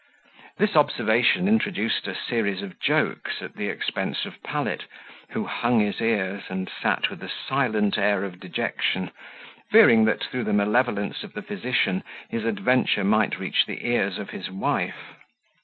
This 0.57 0.75
observation 0.75 1.47
introduced 1.47 2.07
a 2.07 2.15
series 2.15 2.63
of 2.63 2.79
jokes 2.79 3.39
at 3.39 3.53
the 3.55 3.67
expense 3.69 4.25
of 4.25 4.41
Pallet, 4.41 4.85
who 5.29 5.45
hung 5.45 5.79
his 5.81 6.01
ears, 6.01 6.45
and 6.49 6.71
sat 6.81 7.11
with 7.11 7.21
a 7.21 7.29
silent 7.29 7.99
air 7.99 8.23
of 8.23 8.39
dejection, 8.39 9.11
fearing 9.69 10.05
that, 10.05 10.23
through 10.23 10.45
the 10.45 10.53
malevolence 10.53 11.21
of 11.23 11.33
the 11.33 11.43
physician, 11.43 12.01
his 12.29 12.45
adventure 12.45 13.03
might 13.03 13.37
reach 13.37 13.67
the 13.67 13.85
ears 13.87 14.17
of 14.17 14.31
his 14.31 14.49
wife. 14.49 15.13